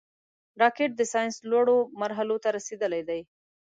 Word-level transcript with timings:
راکټ 0.61 0.89
د 0.97 1.01
ساینس 1.11 1.35
لوړو 1.49 1.77
مرحلو 2.01 2.37
ته 2.43 2.49
رسېدلی 2.57 3.01
دی 3.09 3.21